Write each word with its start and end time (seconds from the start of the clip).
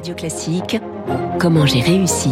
Radio 0.00 0.14
Classique, 0.14 0.80
Comment 1.38 1.66
j'ai 1.66 1.82
réussi 1.82 2.30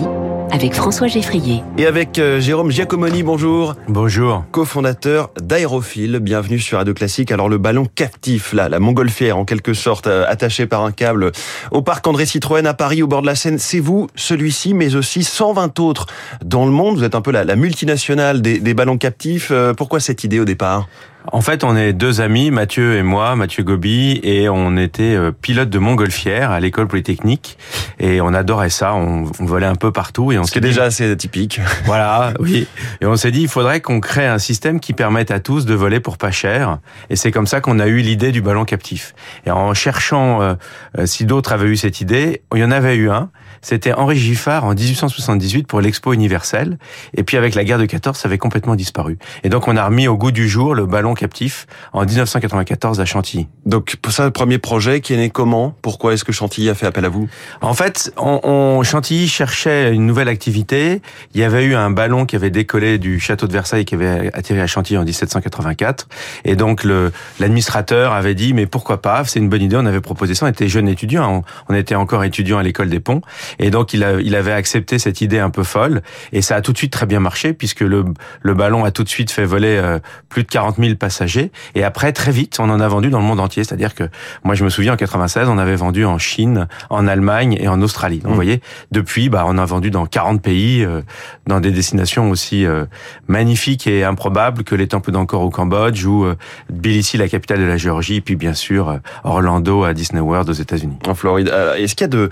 avec 0.50 0.72
François 0.72 1.06
Geffrier. 1.06 1.63
Et 1.77 1.85
avec 1.85 2.19
euh, 2.19 2.41
Jérôme 2.41 2.71
Giacomoni, 2.71 3.23
bonjour. 3.23 3.75
Bonjour. 3.89 4.43
Co-fondateur 4.53 5.29
d'Aérophile, 5.38 6.19
bienvenue 6.21 6.59
sur 6.59 6.79
Radio 6.79 6.95
Classique. 6.95 7.31
Alors 7.31 7.51
le 7.51 7.59
ballon 7.59 7.85
captif, 7.85 8.54
là, 8.54 8.71
la 8.71 8.79
montgolfière 8.81 9.37
en 9.37 9.45
quelque 9.45 9.75
sorte, 9.75 10.07
euh, 10.07 10.25
attaché 10.27 10.65
par 10.65 10.83
un 10.83 10.93
câble 10.93 11.31
au 11.71 11.83
parc 11.83 12.07
André 12.07 12.25
Citroën 12.25 12.65
à 12.65 12.73
Paris, 12.73 13.03
au 13.03 13.06
bord 13.06 13.21
de 13.21 13.26
la 13.26 13.35
Seine, 13.35 13.58
c'est 13.58 13.80
vous, 13.80 14.06
celui-ci, 14.14 14.72
mais 14.72 14.96
aussi 14.96 15.22
120 15.22 15.78
autres 15.78 16.06
dans 16.42 16.64
le 16.64 16.72
monde. 16.72 16.96
Vous 16.96 17.04
êtes 17.04 17.14
un 17.14 17.20
peu 17.20 17.32
la, 17.32 17.44
la 17.44 17.56
multinationale 17.56 18.40
des, 18.40 18.60
des 18.60 18.72
ballons 18.72 18.96
captifs. 18.96 19.50
Euh, 19.50 19.74
pourquoi 19.74 20.00
cette 20.00 20.24
idée 20.24 20.40
au 20.40 20.46
départ? 20.46 20.88
En 21.30 21.40
fait, 21.40 21.64
on 21.64 21.76
est 21.76 21.92
deux 21.92 22.20
amis, 22.20 22.50
Mathieu 22.50 22.96
et 22.96 23.02
moi, 23.02 23.36
Mathieu 23.36 23.62
Gobi, 23.62 24.20
et 24.22 24.48
on 24.48 24.76
était 24.76 25.14
euh, 25.14 25.30
pilote 25.30 25.68
de 25.68 25.78
montgolfière 25.78 26.50
à 26.50 26.60
l'école 26.60 26.88
polytechnique, 26.88 27.58
et 27.98 28.20
on 28.20 28.32
adorait 28.32 28.70
ça. 28.70 28.95
On, 28.95 29.24
on 29.38 29.45
volait 29.45 29.66
un 29.66 29.74
peu 29.74 29.92
partout, 29.92 30.32
et 30.32 30.38
on 30.38 30.45
s'est 30.45 30.60
déjà 30.60 30.84
assez 30.84 31.10
atypique. 31.10 31.60
Voilà, 31.84 32.34
oui. 32.38 32.66
Et 33.00 33.06
on 33.06 33.16
s'est 33.16 33.30
dit, 33.30 33.40
il 33.42 33.48
faudrait 33.48 33.80
qu'on 33.80 34.00
crée 34.00 34.26
un 34.26 34.38
système 34.38 34.78
qui 34.78 34.92
permette 34.92 35.30
à 35.30 35.40
tous 35.40 35.64
de 35.64 35.74
voler 35.74 36.00
pour 36.00 36.18
pas 36.18 36.30
cher. 36.30 36.78
Et 37.09 37.16
c'est 37.16 37.30
comme 37.30 37.46
ça 37.46 37.60
qu'on 37.60 37.78
a 37.78 37.87
eu 37.87 37.98
l'idée 37.98 38.30
du 38.30 38.42
ballon 38.42 38.64
captif. 38.64 39.14
Et 39.46 39.50
en 39.50 39.73
cherchant 39.73 40.42
euh, 40.42 40.54
euh, 40.98 41.06
si 41.06 41.24
d'autres 41.24 41.52
avaient 41.52 41.68
eu 41.68 41.76
cette 41.76 42.00
idée, 42.00 42.42
il 42.54 42.60
y 42.60 42.64
en 42.64 42.70
avait 42.70 42.96
eu 42.96 43.10
un. 43.10 43.30
C'était 43.60 43.92
Henri 43.92 44.16
Giffard 44.16 44.64
en 44.64 44.74
1878 44.74 45.66
pour 45.66 45.80
l'Expo 45.80 46.12
universelle. 46.12 46.78
Et 47.14 47.23
puis 47.23 47.37
avec 47.37 47.54
la 47.54 47.64
guerre 47.64 47.78
de 47.78 47.87
14, 47.87 48.16
ça 48.16 48.28
avait 48.28 48.38
complètement 48.38 48.74
disparu. 48.74 49.18
Et 49.45 49.48
donc 49.48 49.68
on 49.68 49.76
a 49.76 49.84
remis 49.84 50.09
au 50.09 50.16
goût 50.16 50.30
du 50.30 50.48
jour 50.48 50.74
le 50.74 50.87
ballon 50.87 51.14
captif 51.18 51.66
en 51.92 52.04
1994 52.04 53.00
à 53.00 53.04
Chantilly. 53.04 53.48
Donc 53.66 53.96
pour 53.96 54.12
ça, 54.12 54.24
le 54.24 54.30
premier 54.30 54.59
projet 54.59 55.00
qui 55.00 55.12
est 55.12 55.16
né 55.16 55.28
comment? 55.28 55.74
Pourquoi 55.82 56.14
est-ce 56.14 56.24
que 56.24 56.32
Chantilly 56.32 56.70
a 56.70 56.74
fait 56.74 56.86
appel 56.86 57.04
à 57.04 57.09
vous? 57.09 57.28
En 57.60 57.74
fait, 57.74 58.12
on, 58.16 58.40
on, 58.45 58.82
Chantilly 58.82 59.28
cherchait 59.28 59.92
une 59.92 60.06
nouvelle 60.06 60.28
activité. 60.28 61.02
Il 61.34 61.40
y 61.40 61.45
avait 61.45 61.65
eu 61.65 61.74
un 61.74 61.90
ballon 61.90 62.24
qui 62.24 62.37
avait 62.37 62.51
décollé 62.51 62.98
du 62.98 63.20
château 63.20 63.46
de 63.46 63.52
Versailles 63.52 63.84
qui 63.84 63.95
avait 63.95 64.31
atterri 64.33 64.61
à 64.61 64.67
Chantilly 64.67 64.98
en 64.98 65.05
1784. 65.05 66.09
Et 66.45 66.56
donc 66.56 66.84
l'administrateur 67.39 68.12
avait 68.12 68.34
dit 68.34 68.55
mais 68.55 68.67
pourquoi 68.67 69.03
pas? 69.03 69.25
C'est 69.25 69.41
une 69.41 69.48
bonne 69.48 69.62
idée. 69.62 69.77
On 69.77 69.87
avait 69.87 70.00
proposé 70.00 70.34
ça. 70.34 70.47
On 70.47 70.48
était 70.48 70.69
jeunes 70.69 70.89
étudiants. 70.89 71.45
On, 71.69 71.73
on 71.73 71.77
était 71.77 71.97
encore 71.97 72.25
étudiants 72.25 72.59
à 72.59 72.62
l'école 72.62 72.89
des 72.89 73.00
ponts. 73.00 73.21
Et 73.59 73.71
donc 73.71 73.93
il, 73.93 74.05
a, 74.05 74.21
il 74.21 74.34
avait 74.37 74.53
accepté 74.53 74.98
cette 74.98 75.21
idée 75.21 75.41
un 75.41 75.50
peu 75.50 75.65
folle. 75.65 76.03
Et 76.33 76.43
ça 76.43 76.56
a 76.56 76.61
tout 76.62 76.73
de 76.73 76.78
suite 76.78 76.93
très 76.93 77.06
bien 77.06 77.21
marché 77.21 77.53
puisque 77.53 77.81
le, 77.81 78.05
le 78.41 78.55
ballon 78.55 78.84
a 78.84 78.93
tout 78.93 79.05
de 79.05 79.09
suite 79.09 79.31
fait 79.31 79.45
voler 79.45 79.77
euh, 79.77 79.98
plus 80.28 80.45
de 80.45 80.48
40 80.48 80.77
000 80.77 80.95
passagers. 80.99 81.51
Et 81.75 81.85
après, 81.85 82.13
très 82.13 82.33
vite, 82.33 82.59
on 82.61 82.71
en 82.71 82.81
a 82.81 82.89
vendu 82.89 83.11
dans 83.11 83.21
le 83.21 83.25
monde 83.25 83.41
entier. 83.41 83.65
C'est-à-dire 83.65 83.95
que 83.95 84.05
moi, 84.45 84.55
je 84.55 84.65
me 84.65 84.69
souviens, 84.69 84.95
en 84.95 84.97
96, 84.97 85.49
on 85.49 85.59
avait 85.59 85.77
vendu 85.77 86.05
en 86.05 86.19
Chine, 86.19 86.69
en 86.91 87.07
Allemagne 87.07 87.57
et 87.61 87.69
en 87.69 87.81
Australie. 87.81 88.19
Donc, 88.19 88.27
vous 88.27 88.33
mmh. 88.33 88.35
voyez, 88.35 88.61
depuis, 88.93 89.29
bah, 89.29 89.45
on 89.47 89.59
a 89.59 89.65
vendu 89.65 89.91
dans 89.91 90.07
40 90.07 90.43
pays, 90.43 90.85
euh, 90.85 91.03
dans 91.47 91.61
des 91.61 91.71
destinations 91.71 92.31
aussi 92.31 92.67
euh, 92.67 92.85
magnifiques 93.27 93.87
et 93.87 94.05
improbables 94.05 94.65
que 94.65 94.75
les 94.75 94.89
temples 94.89 95.13
d'Angkor 95.13 95.43
au 95.43 95.51
Cambodge 95.51 96.05
ou 96.05 96.25
euh, 96.25 96.37
Tbilissi, 96.71 97.17
la 97.17 97.29
capitale 97.29 97.61
de 97.61 97.65
la 97.65 97.77
Géorgie, 97.77 98.21
puis 98.21 98.37
bien 98.37 98.55
sûr 98.55 98.99
Orlando 99.25 99.85
à 99.85 99.95
Disney 99.95 100.21
World 100.21 100.49
aux 100.51 100.53
États-Unis. 100.53 100.99
En 101.07 101.15
Floride. 101.15 101.53
Est-ce 101.77 101.95
qu'il 101.95 102.05
y 102.05 102.05
a 102.05 102.09
de 102.09 102.31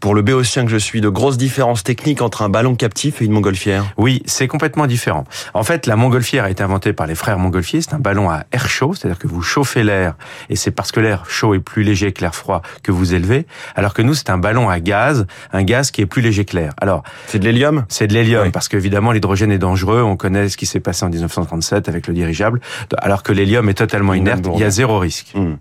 pour 0.00 0.14
le 0.14 0.22
béotien 0.22 0.64
que 0.64 0.70
je 0.70 0.76
suis, 0.76 1.00
de 1.00 1.08
grosses 1.08 1.38
différences 1.38 1.82
techniques 1.82 2.22
entre 2.22 2.42
un 2.42 2.48
ballon 2.48 2.74
captif 2.74 3.20
et 3.20 3.24
une 3.24 3.32
montgolfière 3.32 3.92
Oui, 3.96 4.22
c'est 4.26 4.48
complètement 4.48 4.86
différent. 4.86 5.24
En 5.54 5.62
fait, 5.62 5.86
la 5.86 5.96
montgolfière 5.96 6.44
a 6.44 6.50
été 6.50 6.62
inventée 6.62 6.92
par 6.92 7.06
les 7.06 7.14
frères 7.14 7.38
Montgolfier. 7.38 7.80
C'est 7.80 7.94
un 7.94 7.98
ballon 7.98 8.30
à 8.30 8.44
air 8.52 8.68
chaud, 8.68 8.94
c'est-à-dire 8.94 9.18
que 9.18 9.26
vous 9.26 9.42
chauffez 9.42 9.82
l'air, 9.82 10.14
et 10.50 10.56
c'est 10.56 10.70
parce 10.70 10.92
que 10.92 11.00
l'air 11.00 11.24
chaud 11.28 11.54
est 11.54 11.60
plus 11.60 11.82
léger 11.82 12.12
que 12.12 12.20
l'air 12.20 12.34
froid 12.34 12.62
que 12.82 12.92
vous 12.92 13.14
élevez. 13.14 13.46
Alors 13.74 13.94
que 13.94 14.02
nous, 14.02 14.14
c'est 14.14 14.30
un 14.30 14.38
ballon 14.38 14.68
à 14.68 14.80
gaz, 14.80 15.26
un 15.52 15.62
gaz 15.62 15.90
qui 15.90 16.00
est 16.00 16.06
plus 16.06 16.22
léger 16.22 16.44
que 16.44 16.56
l'air. 16.56 16.72
Alors, 16.80 17.02
c'est 17.26 17.38
de 17.38 17.44
l'hélium? 17.44 17.84
C'est 17.88 18.06
de 18.06 18.14
l'hélium, 18.14 18.52
parce 18.52 18.68
qu'évidemment, 18.68 19.12
l'hydrogène 19.12 19.52
est 19.52 19.58
dangereux. 19.58 20.02
On 20.02 20.16
connaît 20.16 20.48
ce 20.48 20.56
qui 20.56 20.66
s'est 20.66 20.80
passé 20.80 21.04
en 21.04 21.08
1937 21.08 21.88
avec 21.88 22.06
le 22.06 22.14
dirigeable. 22.14 22.60
Alors 22.98 23.22
que 23.22 23.32
l'hélium 23.32 23.68
est 23.68 23.74
totalement 23.74 24.14
inerte, 24.14 24.46
il 24.54 24.60
y 24.60 24.64
a 24.64 24.70
zéro 24.70 24.98
risque. 24.98 25.32
Mmh. 25.34 25.54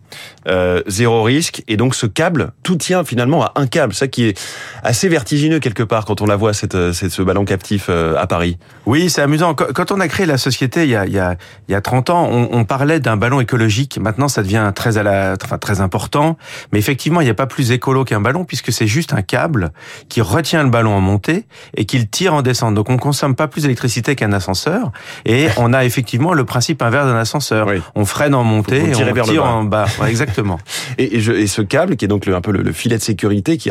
Euh, 0.48 0.82
zéro 0.88 1.24
risque, 1.24 1.64
et 1.68 1.78
donc 1.78 1.96
ce 1.96 2.06
câble, 2.06 2.52
tout 2.64 2.76
tient 2.76 3.04
finalement 3.04 3.44
à 3.44 3.54
un 3.56 3.68
câble. 3.68 3.94
Ça 3.94 4.08
qui 4.08 4.27
est 4.27 4.27
assez 4.84 5.10
vertigineux 5.10 5.60
quelque 5.60 5.84
part 5.84 6.06
quand 6.06 6.22
on 6.22 6.26
la 6.26 6.36
voit, 6.36 6.54
cette, 6.54 6.76
euh, 6.76 6.94
cette 6.94 7.12
ce 7.12 7.22
ballon 7.22 7.46
captif 7.46 7.88
euh, 7.90 8.16
à 8.18 8.28
Paris. 8.28 8.58
Oui, 8.86 9.10
c'est 9.10 9.22
amusant. 9.22 9.54
Quand 9.54 9.92
on 9.92 10.00
a 10.00 10.08
créé 10.08 10.26
la 10.26 10.38
société 10.38 10.84
il 10.84 10.90
y 10.90 10.96
a, 10.96 11.06
il 11.06 11.14
y 11.14 11.20
a, 11.20 11.36
il 11.68 11.72
y 11.72 11.76
a 11.76 11.82
30 11.82 12.10
ans, 12.10 12.28
on, 12.32 12.50
on 12.52 12.66
parlait 12.66 13.00
d'un 13.00 13.18
ballon 13.18 13.42
écologique. 13.42 14.00
Maintenant, 14.00 14.28
ça 14.28 14.44
devient 14.44 14.72
très, 14.74 14.98
à 14.98 15.04
la, 15.04 15.36
enfin, 15.44 15.58
très 15.58 15.82
important. 15.82 16.38
Mais 16.72 16.80
effectivement, 16.80 17.22
il 17.22 17.26
n'y 17.26 17.30
a 17.30 17.36
pas 17.36 17.48
plus 17.48 17.72
écolo 17.72 18.06
qu'un 18.06 18.22
ballon 18.22 18.46
puisque 18.46 18.72
c'est 18.72 18.88
juste 18.88 19.14
un 19.14 19.22
câble 19.22 19.72
qui 20.10 20.22
retient 20.22 20.64
le 20.64 20.70
ballon 20.70 20.94
en 20.94 21.02
montée 21.02 21.46
et 21.76 21.86
qui 21.86 22.00
le 22.00 22.06
tire 22.06 22.34
en 22.34 22.42
descente. 22.42 22.74
Donc, 22.76 22.90
on 22.90 22.98
consomme 22.98 23.36
pas 23.36 23.48
plus 23.48 23.62
d'électricité 23.62 24.16
qu'un 24.16 24.34
ascenseur. 24.34 24.92
Et 25.26 25.48
on 25.58 25.74
a 25.74 25.86
effectivement 25.86 26.34
le 26.34 26.46
principe 26.46 26.82
inverse 26.82 27.08
d'un 27.08 27.18
ascenseur. 27.18 27.68
On 27.96 28.06
freine 28.06 28.36
en 28.36 28.44
montée 28.44 28.90
et 28.90 28.96
on 28.96 29.24
tire 29.24 29.46
en 29.46 29.64
bas. 29.64 29.88
exactement. 30.08 30.60
et, 30.98 31.18
et, 31.18 31.20
je, 31.20 31.32
et, 31.32 31.48
ce 31.48 31.62
câble 31.62 31.96
qui 31.96 32.06
est 32.06 32.08
donc 32.08 32.26
le, 32.26 32.36
un 32.36 32.42
peu 32.42 32.52
le, 32.52 32.62
le 32.62 32.72
filet 32.72 32.98
de 32.98 33.02
sécurité, 33.02 33.58
qui 33.58 33.70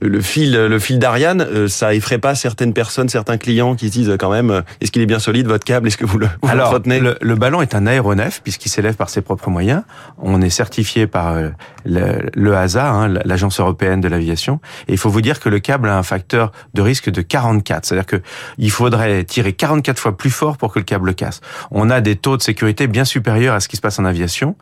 le, 0.00 0.08
le 0.08 0.20
fil, 0.20 0.52
le 0.52 0.78
fil 0.78 0.98
d'Ariane, 0.98 1.40
euh, 1.40 1.68
ça 1.68 1.94
effraie 1.94 2.18
pas 2.18 2.34
certaines 2.34 2.72
personnes, 2.72 3.08
certains 3.08 3.38
clients 3.38 3.74
qui 3.74 3.88
se 3.88 3.92
disent 3.92 4.16
quand 4.18 4.30
même, 4.30 4.50
euh, 4.50 4.62
est-ce 4.80 4.90
qu'il 4.90 5.02
est 5.02 5.06
bien 5.06 5.18
solide 5.18 5.46
votre 5.46 5.64
câble? 5.64 5.88
Est-ce 5.88 5.96
que 5.96 6.04
vous 6.04 6.18
le 6.18 6.28
vous 6.42 6.48
Alors, 6.48 6.78
le, 6.84 7.16
le, 7.20 7.34
ballon 7.34 7.62
est 7.62 7.74
un 7.74 7.86
aéronef 7.86 8.40
puisqu'il 8.42 8.68
s'élève 8.68 8.94
par 8.94 9.10
ses 9.10 9.22
propres 9.22 9.50
moyens. 9.50 9.82
On 10.18 10.40
est 10.42 10.50
certifié 10.50 11.06
par 11.06 11.32
euh, 11.32 11.50
le, 11.84 12.30
le 12.34 12.56
HASA, 12.56 12.90
hein, 12.90 13.08
l'agence 13.24 13.60
européenne 13.60 14.00
de 14.00 14.08
l'aviation. 14.08 14.60
Et 14.88 14.92
il 14.92 14.98
faut 14.98 15.10
vous 15.10 15.20
dire 15.20 15.40
que 15.40 15.48
le 15.48 15.58
câble 15.58 15.88
a 15.88 15.96
un 15.96 16.02
facteur 16.02 16.52
de 16.74 16.82
risque 16.82 17.10
de 17.10 17.22
44. 17.22 17.84
C'est-à-dire 17.84 18.06
que 18.06 18.22
il 18.58 18.70
faudrait 18.70 19.24
tirer 19.24 19.52
44 19.52 19.98
fois 19.98 20.16
plus 20.16 20.30
fort 20.30 20.56
pour 20.56 20.72
que 20.72 20.78
le 20.78 20.84
câble 20.84 21.14
casse. 21.14 21.40
On 21.70 21.90
a 21.90 22.00
des 22.00 22.16
taux 22.16 22.36
de 22.36 22.42
sécurité 22.42 22.86
bien 22.86 23.04
supérieurs 23.04 23.54
à 23.54 23.60
ce 23.60 23.68
qui 23.68 23.76
se 23.76 23.80
passe 23.80 23.98
en 23.98 24.04
aviation. 24.04 24.56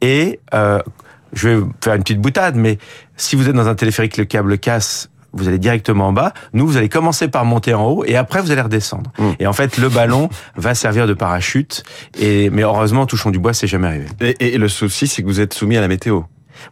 Et 0.00 0.40
euh, 0.54 0.80
je 1.32 1.48
vais 1.48 1.64
faire 1.82 1.94
une 1.94 2.02
petite 2.02 2.20
boutade, 2.20 2.56
mais 2.56 2.78
si 3.16 3.36
vous 3.36 3.48
êtes 3.48 3.54
dans 3.54 3.68
un 3.68 3.74
téléphérique, 3.74 4.16
le 4.16 4.24
câble 4.24 4.58
casse, 4.58 5.10
vous 5.32 5.48
allez 5.48 5.58
directement 5.58 6.08
en 6.08 6.12
bas. 6.12 6.34
Nous, 6.52 6.66
vous 6.66 6.76
allez 6.76 6.88
commencer 6.88 7.28
par 7.28 7.44
monter 7.44 7.72
en 7.74 7.86
haut 7.86 8.04
et 8.04 8.16
après 8.16 8.42
vous 8.42 8.50
allez 8.50 8.60
redescendre. 8.60 9.10
Mmh. 9.18 9.28
Et 9.40 9.46
en 9.46 9.52
fait, 9.52 9.78
le 9.78 9.88
ballon 9.88 10.28
va 10.56 10.74
servir 10.74 11.06
de 11.06 11.14
parachute. 11.14 11.84
Et 12.18 12.50
mais 12.50 12.62
heureusement, 12.62 13.06
touchons 13.06 13.30
du 13.30 13.38
bois, 13.38 13.54
c'est 13.54 13.66
jamais 13.66 13.88
arrivé. 13.88 14.06
Et, 14.20 14.54
et 14.54 14.58
le 14.58 14.68
souci, 14.68 15.06
c'est 15.06 15.22
que 15.22 15.26
vous 15.26 15.40
êtes 15.40 15.54
soumis 15.54 15.76
à 15.76 15.80
la 15.80 15.88
météo. 15.88 16.22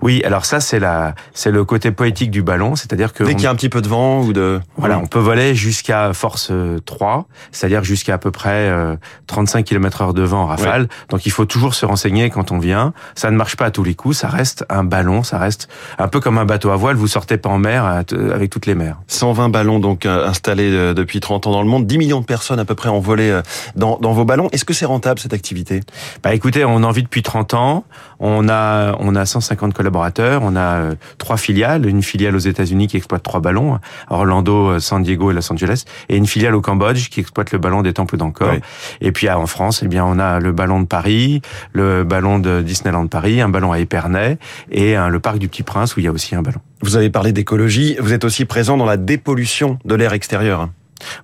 Oui, 0.02 0.22
alors 0.24 0.44
ça 0.44 0.60
c'est 0.60 0.78
la 0.78 1.14
c'est 1.34 1.50
le 1.50 1.64
côté 1.64 1.90
poétique 1.90 2.30
du 2.30 2.42
ballon, 2.42 2.76
c'est-à-dire 2.76 3.12
que 3.12 3.24
dès 3.24 3.34
qu'il 3.34 3.44
y 3.44 3.46
a 3.46 3.50
un 3.50 3.54
petit 3.54 3.68
peu 3.68 3.82
de 3.82 3.88
vent 3.88 4.22
ou 4.22 4.32
de 4.32 4.60
voilà, 4.76 4.98
on 4.98 5.06
peut 5.06 5.18
voler 5.18 5.54
jusqu'à 5.54 6.12
force 6.12 6.52
3, 6.84 7.26
c'est-à-dire 7.52 7.84
jusqu'à 7.84 8.14
à 8.14 8.18
peu 8.18 8.30
près 8.30 8.68
euh, 8.68 8.96
35 9.26 9.64
km/h 9.64 10.14
de 10.14 10.22
vent 10.22 10.42
en 10.42 10.46
rafale. 10.46 10.82
Ouais. 10.82 10.88
Donc 11.08 11.26
il 11.26 11.30
faut 11.30 11.44
toujours 11.44 11.74
se 11.74 11.86
renseigner 11.86 12.30
quand 12.30 12.52
on 12.52 12.58
vient. 12.58 12.92
Ça 13.14 13.30
ne 13.30 13.36
marche 13.36 13.56
pas 13.56 13.66
à 13.66 13.70
tous 13.70 13.84
les 13.84 13.94
coups, 13.94 14.16
ça 14.16 14.28
reste 14.28 14.64
un 14.68 14.84
ballon, 14.84 15.22
ça 15.22 15.38
reste 15.38 15.68
un 15.98 16.08
peu 16.08 16.20
comme 16.20 16.38
un 16.38 16.44
bateau 16.44 16.70
à 16.70 16.76
voile, 16.76 16.96
vous 16.96 17.08
sortez 17.08 17.36
pas 17.36 17.48
en 17.48 17.58
mer 17.58 17.84
avec 17.84 18.50
toutes 18.50 18.66
les 18.66 18.74
mers. 18.74 18.96
120 19.08 19.48
ballons 19.48 19.78
donc 19.78 20.06
euh, 20.06 20.26
installés 20.26 20.70
euh, 20.72 20.94
depuis 20.94 21.20
30 21.20 21.46
ans 21.46 21.52
dans 21.52 21.62
le 21.62 21.68
monde, 21.68 21.86
10 21.86 21.98
millions 21.98 22.20
de 22.20 22.24
personnes 22.24 22.58
à 22.58 22.64
peu 22.64 22.74
près 22.74 22.88
ont 22.88 23.00
volé 23.00 23.30
euh, 23.30 23.42
dans, 23.76 23.98
dans 23.98 24.12
vos 24.12 24.24
ballons. 24.24 24.48
Est-ce 24.52 24.64
que 24.64 24.74
c'est 24.74 24.86
rentable 24.86 25.20
cette 25.20 25.32
activité? 25.32 25.80
Bah 26.22 26.34
écoutez, 26.34 26.64
on 26.64 26.82
en 26.82 26.90
vit 26.90 27.02
depuis 27.02 27.22
30 27.22 27.54
ans, 27.54 27.84
on 28.18 28.48
a 28.48 28.96
on 28.98 29.14
a 29.14 29.26
150 29.26 29.74
collaborateurs. 29.80 30.42
On 30.44 30.56
a 30.56 30.74
euh, 30.74 30.94
trois 31.16 31.38
filiales, 31.38 31.86
une 31.86 32.02
filiale 32.02 32.36
aux 32.36 32.40
États-Unis 32.52 32.86
qui 32.86 32.98
exploite 32.98 33.22
trois 33.22 33.40
ballons, 33.40 33.78
Orlando, 34.10 34.72
euh, 34.72 34.78
San 34.78 35.02
Diego 35.02 35.30
et 35.30 35.34
Los 35.34 35.50
Angeles, 35.50 35.84
et 36.10 36.16
une 36.18 36.26
filiale 36.26 36.54
au 36.54 36.60
Cambodge 36.60 37.08
qui 37.08 37.20
exploite 37.20 37.50
le 37.52 37.58
ballon 37.58 37.80
des 37.80 37.94
temples 37.94 38.18
d'Angkor. 38.18 38.50
Oui. 38.52 38.60
Et 39.00 39.10
puis 39.10 39.30
en 39.30 39.46
France, 39.46 39.80
eh 39.82 39.88
bien 39.88 40.04
on 40.04 40.18
a 40.18 40.38
le 40.38 40.52
ballon 40.52 40.80
de 40.80 40.86
Paris, 40.86 41.40
le 41.72 42.04
ballon 42.04 42.38
de 42.38 42.60
Disneyland 42.60 43.06
Paris, 43.06 43.40
un 43.40 43.48
ballon 43.48 43.72
à 43.72 43.78
Épernay 43.78 44.36
et 44.70 44.96
le 44.96 45.18
parc 45.18 45.38
du 45.38 45.48
Petit 45.48 45.62
Prince 45.62 45.96
où 45.96 46.00
il 46.00 46.04
y 46.04 46.08
a 46.08 46.12
aussi 46.12 46.34
un 46.34 46.42
ballon. 46.42 46.60
Vous 46.82 46.96
avez 46.96 47.08
parlé 47.08 47.32
d'écologie, 47.32 47.96
vous 48.00 48.12
êtes 48.12 48.24
aussi 48.24 48.44
présent 48.44 48.76
dans 48.76 48.84
la 48.84 48.98
dépollution 48.98 49.78
de 49.86 49.94
l'air 49.94 50.12
extérieur. 50.12 50.68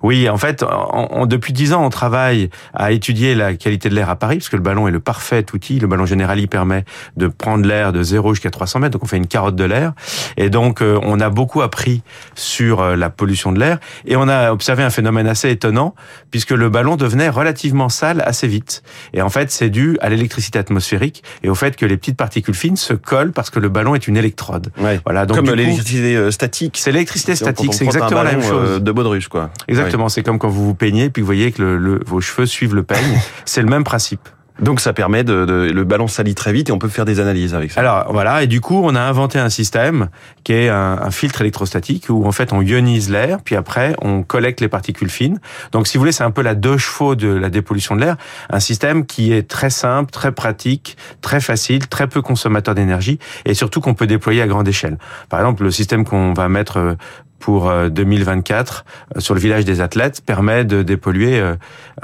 Oui, 0.03 0.29
en 0.29 0.37
fait, 0.37 0.63
on, 0.63 1.07
on, 1.11 1.25
depuis 1.25 1.53
dix 1.53 1.73
ans, 1.73 1.85
on 1.85 1.89
travaille 1.89 2.49
à 2.73 2.91
étudier 2.91 3.35
la 3.35 3.53
qualité 3.53 3.89
de 3.89 3.95
l'air 3.95 4.09
à 4.09 4.15
Paris, 4.15 4.37
parce 4.37 4.49
que 4.49 4.55
le 4.55 4.61
ballon 4.61 4.87
est 4.87 4.91
le 4.91 4.99
parfait 4.99 5.45
outil. 5.53 5.79
Le 5.79 5.87
ballon 5.87 6.05
Generali 6.05 6.47
permet 6.47 6.85
de 7.15 7.27
prendre 7.27 7.65
l'air 7.65 7.93
de 7.93 8.03
0 8.03 8.33
jusqu'à 8.33 8.49
300 8.49 8.79
mètres, 8.79 8.93
donc 8.93 9.03
on 9.03 9.07
fait 9.07 9.17
une 9.17 9.27
carotte 9.27 9.55
de 9.55 9.63
l'air. 9.63 9.93
Et 10.37 10.49
donc, 10.49 10.81
euh, 10.81 10.99
on 11.03 11.19
a 11.19 11.29
beaucoup 11.29 11.61
appris 11.61 12.01
sur 12.35 12.81
euh, 12.81 12.95
la 12.95 13.09
pollution 13.09 13.51
de 13.51 13.59
l'air, 13.59 13.79
et 14.05 14.15
on 14.15 14.27
a 14.27 14.51
observé 14.51 14.83
un 14.83 14.89
phénomène 14.89 15.27
assez 15.27 15.49
étonnant, 15.49 15.95
puisque 16.31 16.51
le 16.51 16.69
ballon 16.69 16.95
devenait 16.95 17.29
relativement 17.29 17.89
sale 17.89 18.21
assez 18.25 18.47
vite. 18.47 18.83
Et 19.13 19.21
en 19.21 19.29
fait, 19.29 19.51
c'est 19.51 19.69
dû 19.69 19.97
à 20.01 20.09
l'électricité 20.09 20.59
atmosphérique 20.59 21.23
et 21.43 21.49
au 21.49 21.55
fait 21.55 21.75
que 21.75 21.85
les 21.85 21.97
petites 21.97 22.17
particules 22.17 22.55
fines 22.55 22.75
se 22.75 22.93
collent 22.93 23.31
parce 23.31 23.49
que 23.49 23.59
le 23.59 23.69
ballon 23.69 23.95
est 23.95 24.07
une 24.07 24.17
électrode. 24.17 24.71
Ouais. 24.79 24.99
Voilà. 25.05 25.25
Donc, 25.25 25.37
Comme 25.37 25.53
l'électricité 25.53 26.15
euh, 26.15 26.31
statique. 26.31 26.77
C'est 26.77 26.91
l'électricité 26.91 27.35
statique, 27.35 27.73
c'est 27.73 27.85
exactement 27.85 28.23
la 28.23 28.31
même 28.31 28.43
chose. 28.43 28.81
De 28.81 28.91
baudruche, 28.91 29.27
quoi. 29.27 29.49
Exactement, 29.67 30.05
oui. 30.05 30.11
c'est 30.11 30.23
comme 30.23 30.39
quand 30.39 30.49
vous 30.49 30.65
vous 30.65 30.75
peignez 30.75 31.09
puis 31.09 31.21
vous 31.21 31.27
voyez 31.27 31.51
que 31.51 31.61
le, 31.61 31.77
le, 31.77 31.99
vos 32.05 32.21
cheveux 32.21 32.45
suivent 32.45 32.75
le 32.75 32.83
peigne. 32.83 33.19
c'est 33.45 33.61
le 33.61 33.69
même 33.69 33.83
principe. 33.83 34.29
Donc 34.59 34.79
ça 34.79 34.93
permet 34.93 35.23
de, 35.23 35.45
de, 35.45 35.69
le 35.71 35.83
ballon 35.83 36.07
salit 36.07 36.33
très 36.33 36.51
vite 36.51 36.69
et 36.69 36.71
on 36.71 36.79
peut 36.79 36.87
faire 36.87 37.05
des 37.05 37.19
analyses 37.19 37.53
avec 37.53 37.71
ça. 37.71 37.79
Alors 37.79 38.11
voilà, 38.11 38.43
et 38.43 38.47
du 38.47 38.59
coup 38.59 38.81
on 38.83 38.95
a 38.95 39.01
inventé 39.01 39.37
un 39.37 39.49
système 39.49 40.09
qui 40.43 40.53
est 40.53 40.69
un, 40.69 40.99
un 41.01 41.11
filtre 41.11 41.41
électrostatique 41.41 42.07
où 42.09 42.25
en 42.25 42.31
fait 42.31 42.53
on 42.53 42.61
ionise 42.61 43.09
l'air, 43.09 43.39
puis 43.43 43.55
après 43.55 43.95
on 44.01 44.23
collecte 44.23 44.59
les 44.61 44.67
particules 44.67 45.09
fines. 45.09 45.39
Donc 45.71 45.87
si 45.87 45.97
vous 45.97 46.01
voulez, 46.01 46.11
c'est 46.11 46.23
un 46.23 46.31
peu 46.31 46.41
la 46.41 46.55
deux 46.55 46.77
chevaux 46.77 47.15
de 47.15 47.27
la 47.27 47.49
dépollution 47.49 47.95
de 47.95 48.01
l'air, 48.01 48.17
un 48.49 48.59
système 48.59 49.05
qui 49.05 49.31
est 49.31 49.47
très 49.47 49.69
simple, 49.69 50.11
très 50.11 50.31
pratique, 50.31 50.97
très 51.21 51.39
facile, 51.39 51.87
très 51.87 52.07
peu 52.07 52.21
consommateur 52.21 52.73
d'énergie 52.73 53.19
et 53.45 53.53
surtout 53.53 53.79
qu'on 53.79 53.93
peut 53.93 54.07
déployer 54.07 54.41
à 54.41 54.47
grande 54.47 54.67
échelle. 54.67 54.97
Par 55.29 55.39
exemple, 55.39 55.63
le 55.63 55.71
système 55.71 56.03
qu'on 56.03 56.33
va 56.33 56.49
mettre 56.49 56.77
euh, 56.77 56.95
pour 57.39 57.71
2024 57.89 58.85
euh, 59.15 59.19
sur 59.19 59.33
le 59.33 59.39
village 59.39 59.65
des 59.65 59.81
athlètes 59.81 60.21
permet 60.25 60.65
de 60.65 60.81
dépolluer 60.83 61.41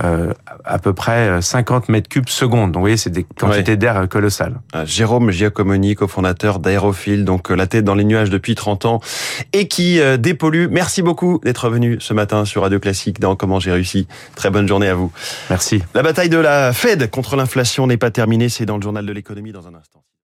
euh, 0.03 0.33
à 0.65 0.79
peu 0.79 0.93
près 0.93 1.41
50 1.41 1.89
mètres 1.89 2.09
cubes 2.09 2.29
seconde. 2.29 2.71
Donc 2.71 2.81
vous 2.81 2.83
voyez, 2.83 2.97
c'est 2.97 3.09
des 3.09 3.23
quantités 3.23 3.71
ouais. 3.71 3.77
d'air 3.77 4.07
colossales. 4.09 4.59
Ah, 4.73 4.85
Jérôme 4.85 5.31
Giacomoni, 5.31 5.95
cofondateur 5.95 6.59
d'Aérophile, 6.59 7.25
donc 7.25 7.49
la 7.49 7.67
tête 7.67 7.85
dans 7.85 7.95
les 7.95 8.03
nuages 8.03 8.29
depuis 8.29 8.55
30 8.55 8.85
ans 8.85 9.01
et 9.53 9.67
qui 9.67 9.99
dépollue. 10.19 10.67
Merci 10.69 11.01
beaucoup 11.01 11.39
d'être 11.43 11.69
venu 11.69 11.97
ce 11.99 12.13
matin 12.13 12.45
sur 12.45 12.61
Radio 12.61 12.79
Classique 12.79 13.19
dans 13.19 13.35
Comment 13.35 13.59
j'ai 13.59 13.71
réussi. 13.71 14.07
Très 14.35 14.49
bonne 14.49 14.67
journée 14.67 14.87
à 14.87 14.95
vous. 14.95 15.11
Merci. 15.49 15.83
La 15.93 16.03
bataille 16.03 16.29
de 16.29 16.37
la 16.37 16.73
Fed 16.73 17.09
contre 17.09 17.35
l'inflation 17.35 17.87
n'est 17.87 17.97
pas 17.97 18.11
terminée, 18.11 18.49
c'est 18.49 18.65
dans 18.65 18.77
le 18.77 18.83
journal 18.83 19.05
de 19.05 19.11
l'économie 19.11 19.51
dans 19.51 19.67
un 19.67 19.75
instant. 19.75 20.03